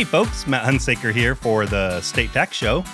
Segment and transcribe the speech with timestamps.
[0.00, 2.84] Hey folks, Matt Hunsaker here for the State Tax Show.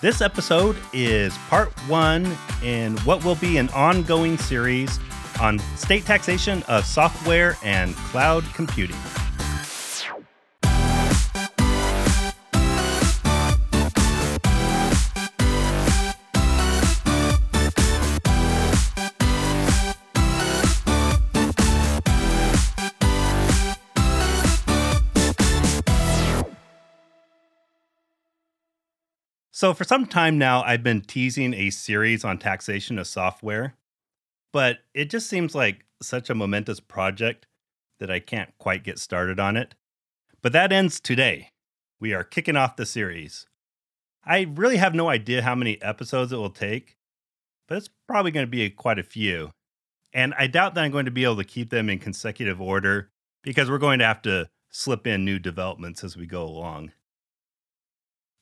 [0.00, 2.32] This episode is part one
[2.62, 5.00] in what will be an ongoing series
[5.40, 8.94] on state taxation of software and cloud computing.
[29.56, 33.76] So, for some time now, I've been teasing a series on taxation of software,
[34.52, 37.46] but it just seems like such a momentous project
[38.00, 39.76] that I can't quite get started on it.
[40.42, 41.50] But that ends today.
[42.00, 43.46] We are kicking off the series.
[44.24, 46.96] I really have no idea how many episodes it will take,
[47.68, 49.52] but it's probably going to be quite a few.
[50.12, 53.12] And I doubt that I'm going to be able to keep them in consecutive order
[53.44, 56.90] because we're going to have to slip in new developments as we go along.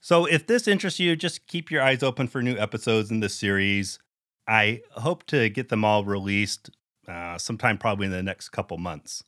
[0.04, 3.36] So, if this interests you, just keep your eyes open for new episodes in this
[3.36, 4.00] series.
[4.48, 6.70] I hope to get them all released
[7.06, 9.22] uh, sometime probably in the next couple months.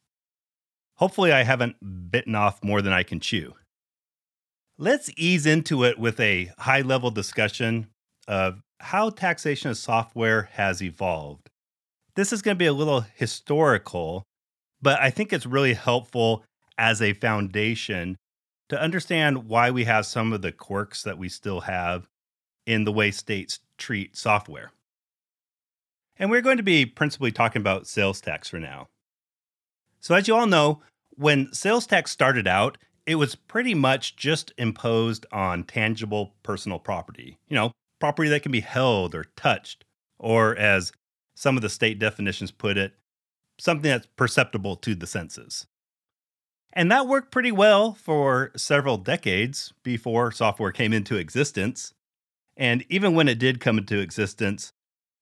[0.97, 1.77] Hopefully, I haven't
[2.11, 3.55] bitten off more than I can chew.
[4.77, 7.87] Let's ease into it with a high level discussion
[8.27, 11.51] of how taxation of software has evolved.
[12.17, 14.25] This is going to be a little historical,
[14.83, 16.45] but I think it's really helpful
[16.77, 18.17] as a foundation
[18.69, 22.09] to understand why we have some of the quirks that we still have
[22.67, 24.71] in the way states treat software.
[26.17, 28.89] And we're going to be principally talking about sales tax for now.
[30.01, 30.83] So, as you all know,
[31.17, 37.39] when sales tax started out, it was pretty much just imposed on tangible personal property,
[37.49, 39.85] you know, property that can be held or touched,
[40.19, 40.93] or as
[41.35, 42.95] some of the state definitions put it,
[43.59, 45.67] something that's perceptible to the senses.
[46.75, 51.95] And that worked pretty well for several decades before software came into existence.
[52.57, 54.73] And even when it did come into existence,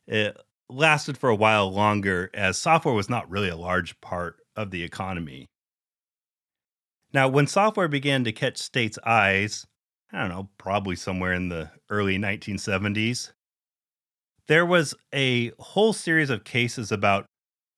[0.07, 0.37] it
[0.71, 4.83] lasted for a while longer as software was not really a large part of the
[4.83, 5.47] economy.
[7.13, 9.67] Now, when software began to catch states' eyes,
[10.11, 13.33] I don't know, probably somewhere in the early 1970s,
[14.47, 17.27] there was a whole series of cases about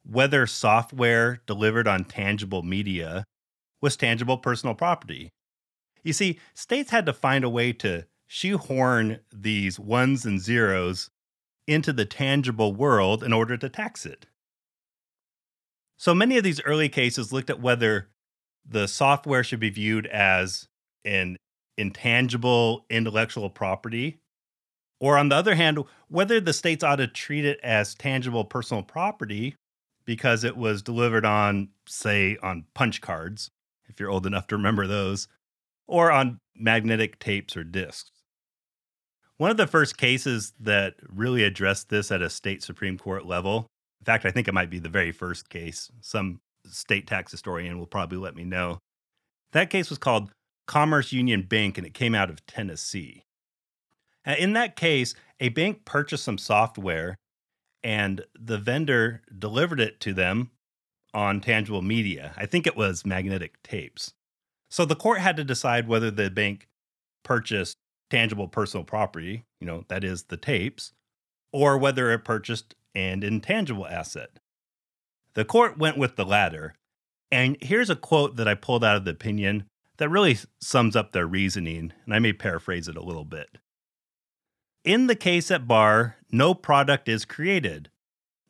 [0.05, 3.25] whether software delivered on tangible media
[3.81, 5.31] was tangible personal property.
[6.03, 11.11] You see, states had to find a way to shoehorn these ones and zeros
[11.67, 14.27] into the tangible world in order to tax it.
[15.97, 18.09] So many of these early cases looked at whether
[18.67, 20.69] the software should be viewed as
[21.05, 21.37] an
[21.77, 24.19] intangible intellectual property,
[25.01, 28.83] or on the other hand, whether the states ought to treat it as tangible personal
[28.83, 29.55] property
[30.05, 33.51] because it was delivered on, say, on punch cards,
[33.89, 35.29] if you're old enough to remember those,
[35.87, 38.11] or on magnetic tapes or discs.
[39.37, 43.67] One of the first cases that really addressed this at a state Supreme Court level,
[44.01, 47.79] in fact, I think it might be the very first case, some state tax historian
[47.79, 48.79] will probably let me know.
[49.53, 50.31] That case was called
[50.67, 53.25] Commerce Union Bank and it came out of Tennessee.
[54.25, 57.17] In that case, a bank purchased some software
[57.83, 60.51] and the vendor delivered it to them
[61.15, 62.35] on tangible media.
[62.37, 64.13] I think it was magnetic tapes.
[64.71, 66.67] So the court had to decide whether the bank
[67.23, 67.79] purchased
[68.11, 70.93] tangible personal property, you know, that is the tapes,
[71.53, 74.31] or whether it purchased an intangible asset.
[75.35, 76.75] The court went with the latter.
[77.31, 79.65] And here's a quote that I pulled out of the opinion
[79.97, 83.59] that really sums up their reasoning, and I may paraphrase it a little bit.
[84.85, 87.91] In the case at bar, no product is created,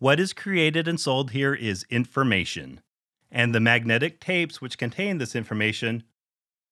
[0.05, 2.79] what is created and sold here is information,
[3.33, 6.03] and the magnetic tapes which contain this information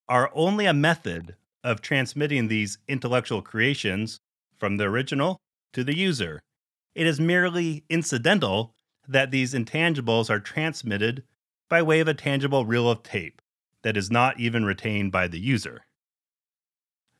[0.07, 1.35] are only a method
[1.65, 4.21] of transmitting these intellectual creations
[4.59, 5.41] from the original
[5.73, 6.43] to the user.
[6.95, 8.75] It is merely incidental
[9.09, 11.25] that these intangibles are transmitted
[11.71, 13.41] by way of a tangible reel of tape
[13.81, 15.87] that is not even retained by the user.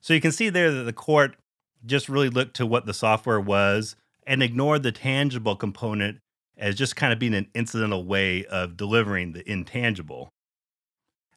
[0.03, 1.37] So you can see there that the court
[1.87, 3.97] just really looked to what the software was
[4.27, 6.19] and ignore the tangible component
[6.57, 10.31] as just kind of being an incidental way of delivering the intangible.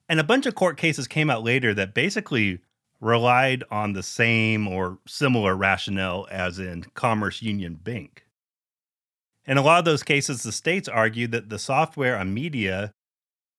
[0.07, 2.59] And a bunch of court cases came out later that basically
[3.01, 8.25] relied on the same or similar rationale as in Commerce Union Bank.
[9.45, 12.91] In a lot of those cases, the states argued that the software on media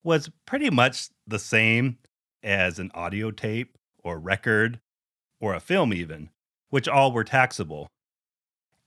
[0.03, 1.97] was pretty much the same
[2.43, 4.79] as an audio tape or record
[5.39, 6.29] or a film, even,
[6.69, 7.87] which all were taxable.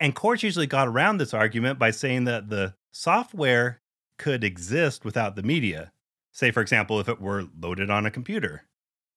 [0.00, 3.82] And courts usually got around this argument by saying that the software
[4.18, 5.92] could exist without the media.
[6.32, 8.64] Say, for example, if it were loaded on a computer.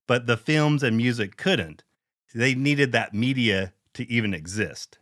[0.08, 1.84] but the films and music couldn't.
[2.36, 5.00] They needed that media to even exist.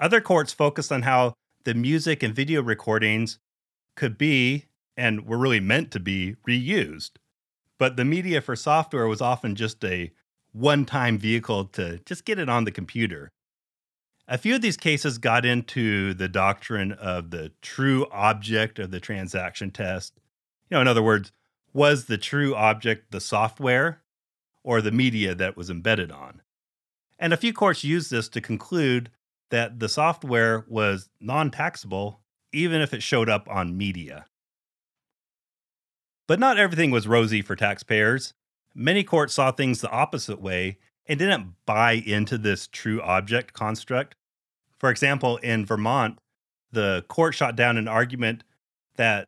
[0.00, 1.34] Other courts focused on how
[1.64, 3.38] the music and video recordings
[3.96, 4.66] could be
[4.96, 7.12] and were really meant to be reused.
[7.78, 10.12] But the media for software was often just a
[10.52, 13.30] one time vehicle to just get it on the computer.
[14.30, 19.00] A few of these cases got into the doctrine of the true object of the
[19.00, 20.12] transaction test.
[20.68, 21.32] You know, in other words,
[21.72, 24.02] was the true object the software
[24.62, 26.42] or the media that was embedded on?
[27.18, 29.10] And a few courts used this to conclude
[29.50, 32.20] that the software was non taxable
[32.52, 34.26] even if it showed up on media.
[36.26, 38.34] But not everything was rosy for taxpayers.
[38.74, 40.78] Many courts saw things the opposite way
[41.08, 44.14] and didn't buy into this true object construct.
[44.78, 46.18] For example, in Vermont,
[46.70, 48.44] the court shot down an argument
[48.96, 49.26] that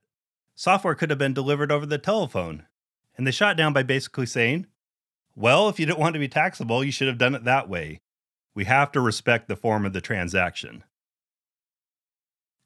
[0.55, 2.67] software could have been delivered over the telephone.
[3.17, 4.67] And they shot down by basically saying,
[5.35, 8.00] well, if you didn't want to be taxable, you should have done it that way.
[8.55, 10.85] We have to respect the form of the transaction.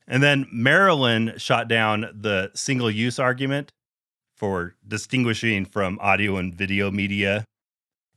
[0.06, 3.72] And then Maryland shot down the single use argument
[4.36, 7.44] for distinguishing from audio and video media.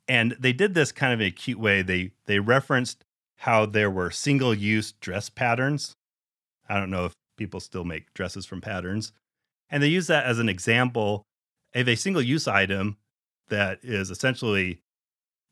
[0.08, 1.82] And they did this kind of in a cute way.
[1.82, 3.04] They they referenced
[3.38, 5.96] how there were single use dress patterns.
[6.70, 9.12] I don't know if people still make dresses from patterns.
[9.70, 11.24] And they use that as an example
[11.76, 12.98] of a single use item
[13.50, 14.82] that is essentially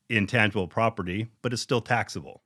[0.10, 2.42] intangible property, but is still taxable.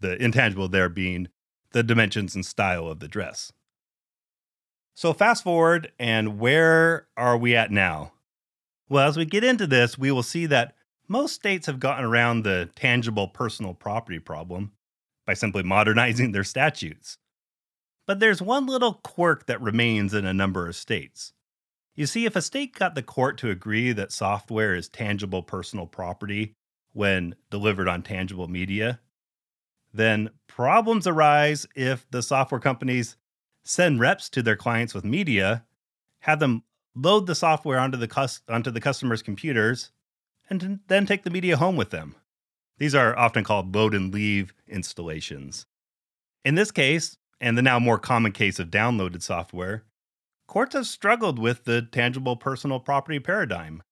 [0.00, 1.28] The intangible there being
[1.72, 3.52] the dimensions and style of the dress.
[4.94, 8.12] So, fast forward, and where are we at now?
[8.88, 10.74] Well, as we get into this, we will see that
[11.10, 14.70] most states have gotten around the tangible personal property problem
[15.26, 17.18] by simply modernizing their statutes.
[18.06, 21.32] But there's one little quirk that remains in a number of states.
[21.96, 25.86] You see, if a state got the court to agree that software is tangible personal
[25.86, 26.54] property
[26.92, 29.00] when delivered on tangible media,
[29.92, 33.16] then problems arise if the software companies
[33.64, 35.64] send reps to their clients with media,
[36.20, 36.62] have them
[36.94, 39.90] load the software onto the, cus- onto the customer's computers,
[40.50, 42.16] and then take the media home with them.
[42.78, 45.66] These are often called load and leave installations.
[46.44, 49.84] In this case, and the now more common case of downloaded software,
[50.46, 53.82] courts have struggled with the tangible personal property paradigm.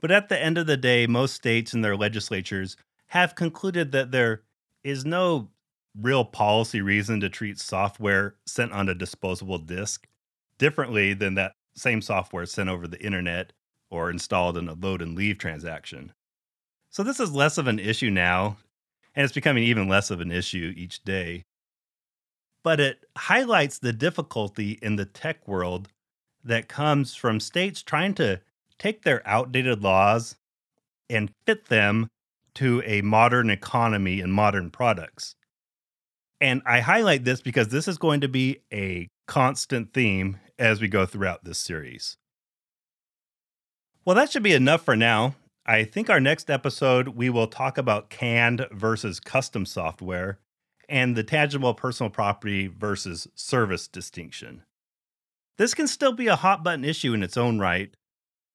[0.00, 2.76] But at the end of the day, most states and their legislatures
[3.08, 4.42] have concluded that there
[4.82, 5.50] is no
[5.98, 10.06] real policy reason to treat software sent on a disposable disk
[10.58, 13.52] differently than that same software sent over the internet
[13.90, 16.12] or installed in a load and leave transaction.
[16.90, 18.58] So this is less of an issue now,
[19.14, 21.44] and it's becoming even less of an issue each day.
[22.62, 25.88] But it highlights the difficulty in the tech world
[26.44, 28.40] that comes from states trying to
[28.78, 30.36] take their outdated laws
[31.10, 32.08] and fit them
[32.54, 35.34] to a modern economy and modern products.
[36.40, 40.88] And I highlight this because this is going to be a constant theme as we
[40.88, 42.16] go throughout this series.
[44.04, 45.34] Well, that should be enough for now.
[45.64, 50.38] I think our next episode, we will talk about canned versus custom software
[50.90, 54.62] and the tangible personal property versus service distinction.
[55.56, 57.96] This can still be a hot button issue in its own right,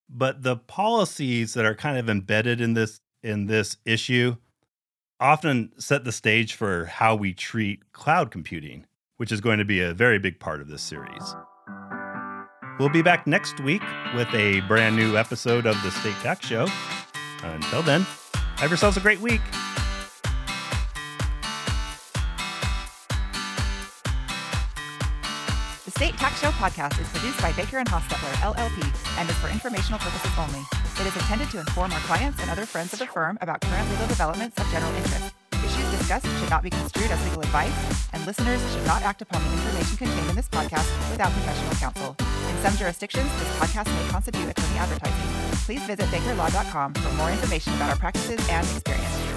[0.08, 4.36] but the policies that are kind of embedded in this in this issue
[5.20, 8.86] often set the stage for how we treat cloud computing,
[9.18, 11.36] which is going to be a very big part of this series.
[12.80, 13.84] We'll be back next week
[14.16, 16.66] with a brand new episode of the State Tax Show.
[17.44, 18.06] Until then,
[18.56, 19.42] have yourselves a great week.
[25.84, 29.50] The State Tax Show podcast is produced by Baker and Hostetler, LLP, and is for
[29.50, 30.62] informational purposes only.
[31.02, 33.90] It is intended to inform our clients and other friends of the firm about current
[33.90, 35.39] legal developments of general interest.
[36.10, 39.52] Discussed should not be construed as legal advice, and listeners should not act upon the
[39.52, 42.16] information contained in this podcast without professional counsel.
[42.50, 45.54] In some jurisdictions, this podcast may constitute attorney advertising.
[45.66, 49.29] Please visit bakerlaw.com for more information about our practices and experience.